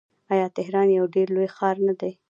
[0.33, 2.11] آیا تهران یو ډیر لوی ښار نه دی؟